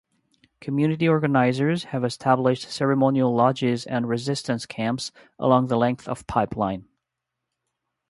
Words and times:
Community 0.61 1.07
organizers 1.07 1.83
have 1.83 2.03
established 2.03 2.71
ceremonial 2.71 3.35
lodges 3.35 3.85
and 3.85 4.09
resistance 4.09 4.65
camps 4.65 5.11
along 5.37 5.67
the 5.67 5.77
length 5.77 6.07
of 6.07 6.25
pipeline. 6.25 6.87